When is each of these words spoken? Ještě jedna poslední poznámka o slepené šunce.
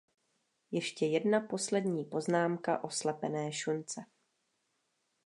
Ještě 0.71 1.05
jedna 1.05 1.39
poslední 1.39 2.05
poznámka 2.05 2.83
o 2.83 2.89
slepené 2.89 3.51
šunce. 3.53 4.05